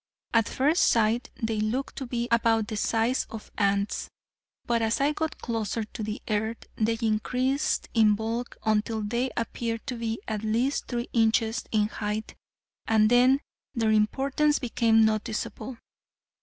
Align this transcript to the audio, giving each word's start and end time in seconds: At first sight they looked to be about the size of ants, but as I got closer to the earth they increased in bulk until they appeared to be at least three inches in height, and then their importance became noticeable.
At 0.33 0.49
first 0.49 0.81
sight 0.87 1.29
they 1.43 1.59
looked 1.59 1.95
to 1.97 2.07
be 2.07 2.27
about 2.31 2.69
the 2.69 2.75
size 2.75 3.27
of 3.29 3.51
ants, 3.55 4.09
but 4.65 4.81
as 4.81 4.99
I 4.99 5.13
got 5.13 5.37
closer 5.37 5.83
to 5.83 6.01
the 6.01 6.19
earth 6.27 6.65
they 6.75 6.97
increased 7.03 7.87
in 7.93 8.15
bulk 8.15 8.57
until 8.65 9.03
they 9.03 9.29
appeared 9.37 9.85
to 9.85 9.95
be 9.97 10.19
at 10.27 10.41
least 10.43 10.87
three 10.87 11.07
inches 11.13 11.65
in 11.71 11.87
height, 11.87 12.33
and 12.87 13.11
then 13.11 13.41
their 13.75 13.91
importance 13.91 14.57
became 14.57 15.05
noticeable. 15.05 15.77